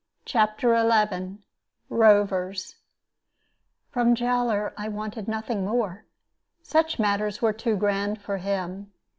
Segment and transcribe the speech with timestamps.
[0.25, 1.43] CHAPTER XI
[1.87, 2.77] ROVERS
[3.91, 6.05] From Jowler I wanted nothing more.
[6.63, 8.91] Such matters were too grand for him.